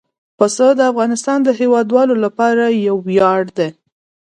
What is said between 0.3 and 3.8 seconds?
پسه د افغانستان د هیوادوالو لپاره یو ویاړ دی.